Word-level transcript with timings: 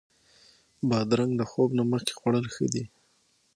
بادرنګ 0.89 1.31
د 1.37 1.41
خوب 1.51 1.69
نه 1.77 1.83
مخکې 1.91 2.13
خوړل 2.19 2.45
ښه 2.53 2.65
دي. 2.73 2.83